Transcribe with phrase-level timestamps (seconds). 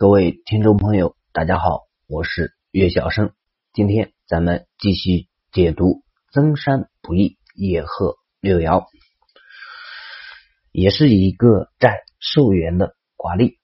[0.00, 3.34] 各位听众朋友，大家好，我是岳小生。
[3.74, 8.86] 今天咱们继续解读“增山不易，野鹤六爻”，
[10.72, 13.58] 也是一个占寿元的卦例。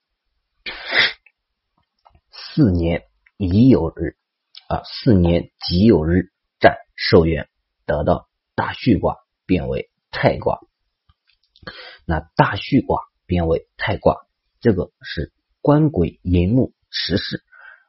[2.30, 3.04] 四年
[3.38, 4.18] 乙酉日
[4.68, 7.48] 啊，四年己酉日占寿元，
[7.86, 9.16] 得到大畜卦，
[9.46, 10.60] 变为太卦。
[12.04, 14.26] 那大畜卦变为太卦，
[14.60, 15.32] 这个是
[15.66, 17.42] 官鬼寅木持世，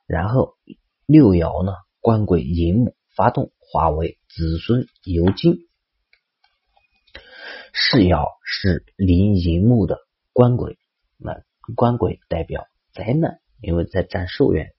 [0.07, 0.57] 然后
[1.05, 1.73] 六爻呢？
[1.99, 5.59] 官鬼寅木发动，化为子孙游金。
[7.73, 9.99] 世爻是临寅木的
[10.33, 10.79] 官鬼，
[11.17, 11.43] 那
[11.75, 14.73] 官鬼代表灾难，因为在占寿元。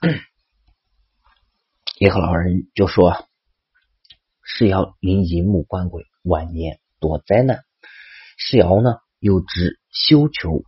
[2.00, 3.28] 也和老人就说，
[4.42, 7.64] 世爻临寅木官鬼，晚年多灾难。
[8.36, 10.64] 世爻呢又指修求，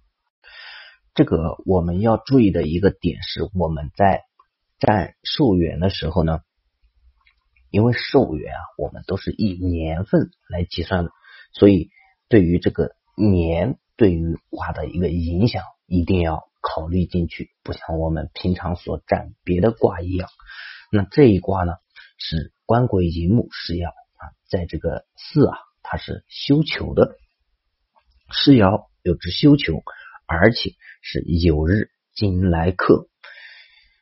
[1.17, 4.23] 这个我们要注意的一个点是，我们在。
[4.79, 6.41] 占寿元的时候呢，
[7.71, 11.13] 因为寿元啊，我们都是以年份来计算的，
[11.55, 11.89] 所以
[12.29, 17.53] 对于这个年对于卦的一个影响，一定要考虑进去。
[17.63, 20.29] 不像我们平常所占别的卦一样，
[20.93, 21.73] 那这一卦呢
[22.19, 27.17] 是官鬼寅木世爻啊，在这个巳啊，它是休囚的，
[28.31, 29.83] 世爻有之休囚，
[30.27, 30.75] 而且
[31.09, 33.09] 是有日金来克。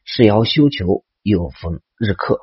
[0.07, 2.39] 世爻休囚又逢日克，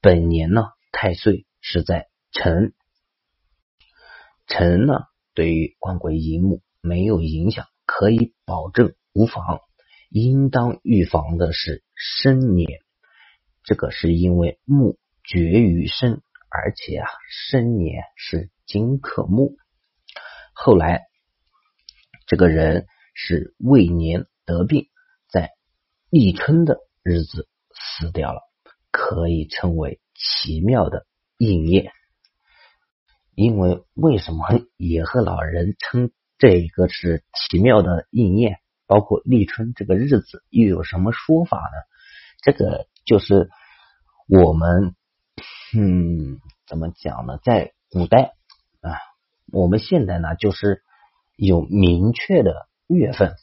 [0.00, 2.74] 本年呢太岁是在辰，
[4.46, 4.94] 辰呢
[5.34, 9.58] 对于官鬼寅木没有影响，可以保证无妨。
[10.10, 11.82] 应当预防的是
[12.22, 12.68] 申年，
[13.64, 17.08] 这个是因为木绝于申，而且啊
[17.50, 19.56] 申年是金克木。
[20.52, 21.02] 后来
[22.26, 22.86] 这个人
[23.20, 24.86] 是未年得病，
[25.28, 25.50] 在
[26.08, 26.78] 立春的。
[27.04, 28.42] 日子死掉了，
[28.90, 31.06] 可以称为奇妙的
[31.38, 31.90] 应验。
[33.34, 34.44] 因为为什么
[34.76, 38.58] 野鹤老人称这一个是奇妙的应验？
[38.86, 41.86] 包括立春这个日子又有什么说法呢？
[42.42, 43.48] 这个就是
[44.28, 44.94] 我们
[45.74, 47.38] 嗯，怎么讲呢？
[47.42, 48.34] 在古代
[48.82, 49.00] 啊，
[49.50, 50.82] 我们现在呢就是
[51.36, 53.34] 有明确的月份，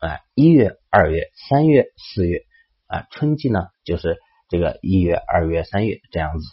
[0.00, 2.42] 哎，一月、二月、三月、四月。
[2.88, 4.16] 啊，春季呢，就是
[4.48, 6.46] 这个一月、二月、三月这样子。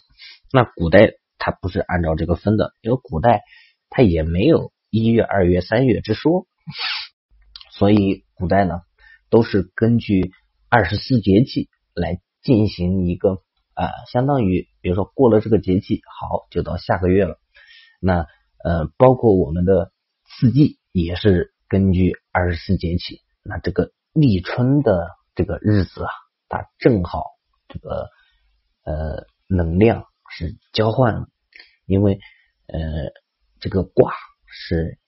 [0.52, 3.42] 那古代它不是按照这个分的，因为古代
[3.88, 6.48] 它也没有一月、二月、三月之说，
[7.70, 8.80] 所以古代呢
[9.30, 10.32] 都是根据
[10.68, 13.44] 二十四节气来进行一个
[13.74, 17.38] 啊，相当于比如说过了这个节气，好就到下个月了。
[18.00, 18.26] 那
[18.64, 19.92] 呃，包括我们的
[20.24, 23.20] 四季也是根据二十四节气。
[23.42, 26.10] 那这个立春的这个日子啊。
[26.46, 27.24] 它正好
[27.66, 28.10] 这个
[28.84, 31.26] 呃能量是交换了，
[31.84, 32.20] 因为
[32.66, 32.78] 呃
[33.58, 34.12] 这个卦
[34.46, 35.00] 是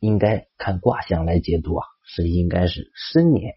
[0.00, 3.54] 应该看卦象来解读啊，是应该是申年，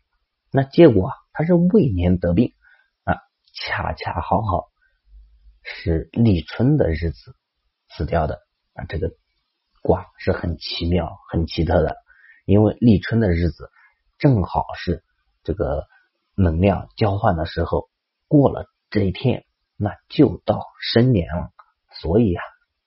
[0.52, 2.54] 那结果他是未年得病
[3.04, 3.16] 啊，
[3.56, 4.70] 恰恰好好
[5.64, 7.36] 是立春的日子
[7.90, 8.42] 死掉的
[8.74, 9.10] 啊，这个
[9.82, 11.96] 卦是很奇妙、很奇特的，
[12.46, 13.70] 因为立春的日子
[14.20, 15.04] 正好是
[15.44, 15.88] 这个。
[16.36, 17.92] 能量交换的时候
[18.28, 19.46] 过了这一天，
[19.78, 21.52] 那就到申年了。
[22.02, 22.42] 所以啊，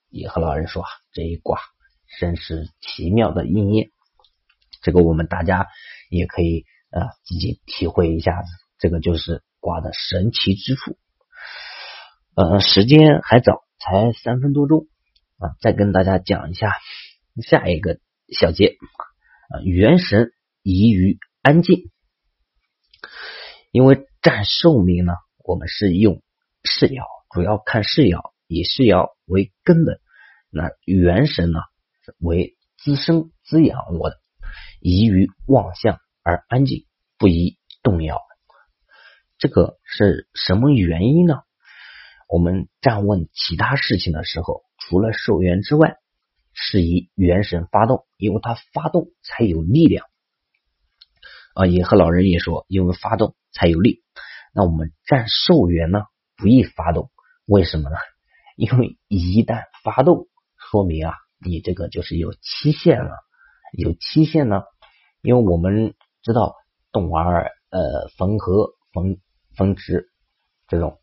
[0.09, 1.61] 也和老人说啊，这一卦
[2.19, 3.93] 真是奇妙的应验。
[4.83, 5.69] 这个我们大家
[6.11, 8.49] 也可以啊自己体会一下子，
[8.81, 10.99] 这个就是卦的神奇之处。
[12.34, 14.88] 呃，时间还早，才三分多钟
[15.38, 16.73] 啊，再跟大家讲一下
[17.49, 18.00] 下一个
[18.37, 18.77] 小节
[19.48, 21.90] 啊，元神宜于安静。
[23.70, 25.12] 因为占寿命呢，
[25.44, 26.22] 我们是用
[26.64, 30.00] 世爻，主要看世爻，以世爻为根本。
[30.50, 31.60] 那元神呢，
[32.18, 34.16] 为滋生滋养我的，
[34.80, 36.86] 宜于望向而安静，
[37.18, 38.20] 不宜动摇。
[39.38, 41.34] 这个是什么原因呢？
[42.28, 45.96] 我们站问其他事情的时候，除了寿元之外，
[46.56, 50.05] 是以元神发动，因为它发动才有力量。
[51.55, 53.37] 啊，也和老人也说，因为发动。
[53.58, 54.03] 才有力。
[54.53, 56.03] 那我们占寿元呢，
[56.37, 57.11] 不易发动，
[57.47, 57.97] 为什么呢？
[58.55, 63.12] 因为一旦发动，说明啊，你这个就是有期限了。
[63.73, 64.62] 有期限呢，
[65.23, 66.55] 因为我们知道
[66.93, 69.17] 动儿呃缝合缝
[69.56, 70.11] 缝直
[70.69, 71.00] 这种，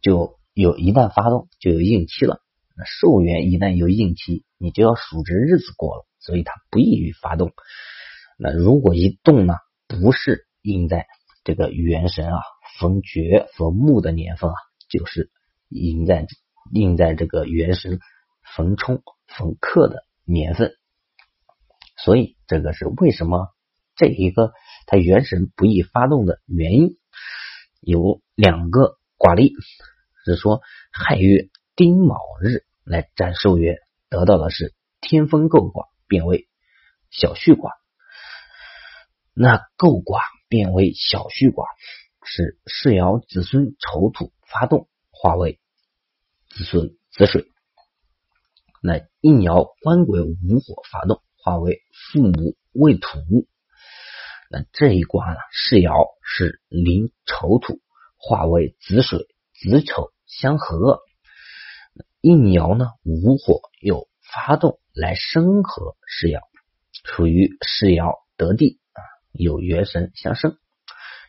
[0.00, 2.40] 就有一旦发动就有应期了。
[2.80, 7.52] 那寿元一旦有应期，你就要数着日子过了，所以它不易于发动。
[8.38, 9.52] 那如果一动呢，
[9.86, 11.06] 不是印在
[11.44, 12.40] 这个元神啊
[12.78, 14.54] 逢绝逢木的年份啊，
[14.88, 15.30] 就是
[15.68, 16.26] 印在
[16.72, 18.00] 印在这个元神
[18.56, 20.72] 逢冲逢克的年份。
[22.02, 23.48] 所以这个是为什么
[23.94, 24.52] 这一个
[24.86, 26.96] 它元神不易发动的原因，
[27.82, 29.52] 有两个卦例
[30.24, 30.62] 是说
[30.92, 33.78] 亥月丁卯日来占寿元，
[34.08, 36.48] 得到的是天风姤卦，变为
[37.10, 37.72] 小畜卦。
[39.34, 41.66] 那姤卦变为小畜卦，
[42.24, 45.60] 是世爻子孙丑土发动，化为
[46.48, 47.46] 子孙子水。
[48.82, 50.34] 那应爻官鬼午
[50.64, 51.22] 火发动。
[51.42, 51.80] 化为
[52.12, 53.18] 父母未土，
[54.50, 55.38] 那这一卦呢？
[55.50, 57.80] 世爻是临丑土，
[58.18, 61.00] 化为子水，子丑相合。
[62.20, 62.86] 应爻呢？
[63.04, 66.40] 午火又发动来生合世爻，
[67.04, 69.00] 属于世爻得地啊，
[69.32, 70.58] 有元神相生，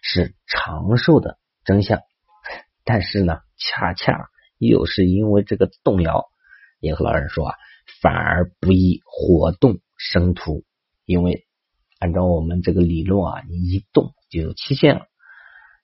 [0.02, 2.00] 是长寿的真相。
[2.84, 6.26] 但是呢，恰恰又是因为这个动爻，
[6.80, 7.56] 也和老人说啊，
[8.02, 9.80] 反而不宜活动。
[10.04, 10.66] 生土，
[11.06, 11.46] 因为
[12.00, 15.06] 按照我们这个理论啊，你一动就有期限了。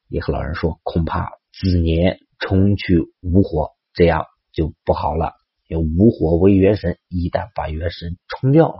[0.07, 4.25] 也和老人说，恐怕子年冲去无火，这样
[4.57, 5.35] 就不好了。
[5.67, 8.79] 有无火为元神，一旦把元神冲掉了，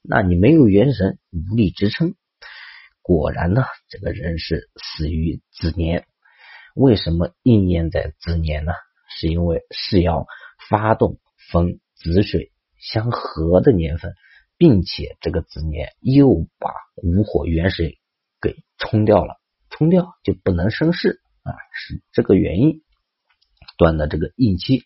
[0.00, 2.14] 那你没有元神，无力支撑。
[3.02, 6.06] 果然呢，这个人是死于子年。
[6.74, 8.72] 为什么应验在子年呢？
[9.20, 10.26] 是因为是要
[10.70, 11.18] 发动
[11.52, 14.14] 风子水相合的年份。
[14.60, 18.00] 并且这个子年又把无火元水
[18.40, 19.36] 给冲掉了，
[19.70, 22.82] 冲掉就不能生事啊，是这个原因
[23.76, 24.82] 断的这个应期。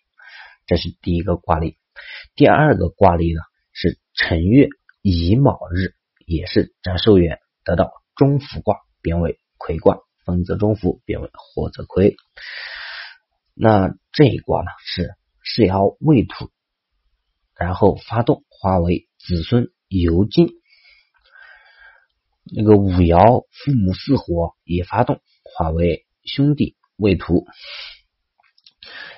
[0.66, 1.76] 这是第一个卦例。
[2.34, 3.40] 第二个卦例呢
[3.72, 4.68] 是辰月
[5.02, 5.94] 乙卯日，
[6.26, 12.16] 也是占寿元，得到中孚卦，变为魁卦，风则中孚，变为火则魁。
[13.54, 16.50] 那这一卦呢是世爻未土，
[17.54, 19.08] 然后发动化为。
[19.24, 20.48] 子孙游金，
[22.52, 27.46] 那个五爻父母四火也发动，化为兄弟未土。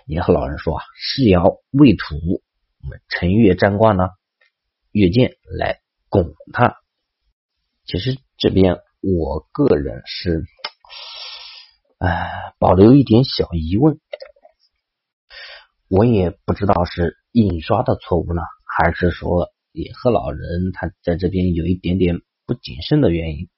[0.07, 2.43] 也和老人说啊，世爻未土，
[2.83, 4.09] 我们辰月占卦呢，
[4.91, 6.77] 月见来拱它。
[7.85, 10.45] 其实这边我个人是，
[11.99, 13.99] 哎，保留一点小疑问，
[15.89, 19.51] 我也不知道是印刷的错误呢，还是说。
[19.77, 23.49] 也和老人他在这边有一点点不谨慎的原因，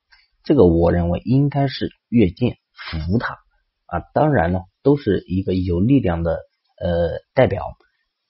[0.44, 3.36] 这个我认为应该是越剑扶他
[3.86, 6.40] 啊，当然了，都是一个有力量的
[6.80, 7.76] 呃代表，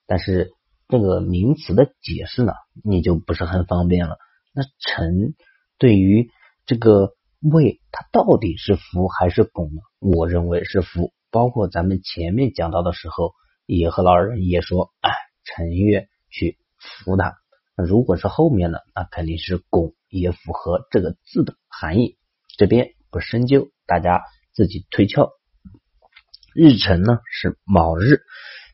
[0.06, 0.52] 但是
[0.88, 2.52] 这个名词的解释呢，
[2.84, 4.18] 你就不是很方便了。
[4.54, 5.34] 那臣
[5.78, 6.30] 对于
[6.64, 9.80] 这个位，它到底是扶还是拱呢？
[9.98, 13.32] 我认为是扶，包括咱们前面讲到的时候，
[13.66, 15.10] 也和老人也说，哎，
[15.44, 17.34] 陈月去扶他。
[17.76, 22.16] 那如果是后面的，那肯定是拱，也符合这个字的含义。
[22.56, 24.22] 这边不深究，大家
[24.54, 25.30] 自己推敲。
[26.56, 28.22] 日辰呢是卯日，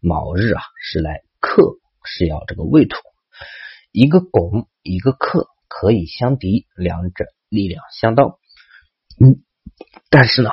[0.01, 2.97] 卯日啊是来克，是要这个未土。
[3.91, 8.39] 一个拱，一个克，可以相敌，两者力量相当。
[9.21, 9.43] 嗯，
[10.09, 10.51] 但是呢，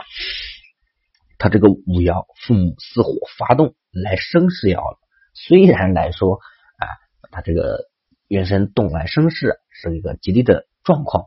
[1.38, 4.98] 他这个五爻父母四火发动来生世爻。
[5.34, 6.40] 虽然来说
[6.78, 6.86] 啊，
[7.32, 7.88] 他这个。
[8.32, 11.26] 原生动来生事是一个吉利的状况，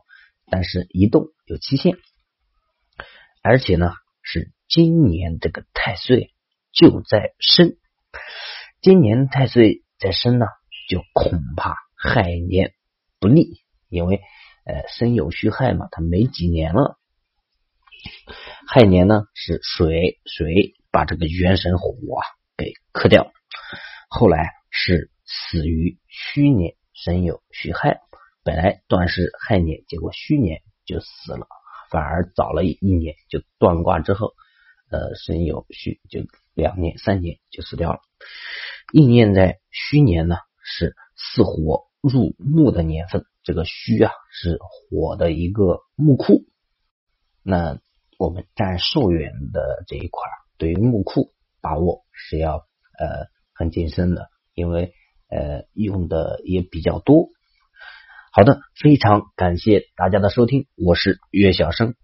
[0.49, 1.97] 但是一动有期限，
[3.41, 6.33] 而且呢是今年这个太岁
[6.71, 7.77] 就在生，
[8.81, 10.47] 今年太岁在生呢，
[10.89, 12.73] 就恐怕亥年
[13.19, 14.19] 不利，因为
[14.65, 16.97] 呃生有戌亥嘛，它没几年了，
[18.67, 21.93] 亥年呢是水水把这个元神火
[22.57, 23.31] 给克掉，
[24.09, 26.75] 后来是死于戌年。
[26.95, 27.99] 申有戌亥，
[28.43, 31.47] 本来断是亥年，结果戌年就死了，
[31.89, 34.33] 反而早了一年就断卦之后，
[34.93, 36.21] 呃，申酉戌就
[36.53, 37.99] 两年三年就死掉了。
[38.91, 46.45] 应验在戌年呢，是四火入木的年份，这个戌啊是火的一个木库。
[47.41, 47.79] 那
[48.19, 50.21] 我们占寿元的这一块，
[50.57, 54.93] 对于木库把握是要呃很谨慎的，因为。
[55.29, 57.29] 呃，用的也比较多。
[58.31, 61.95] 好的，非常感谢大家的收听，我是岳小生。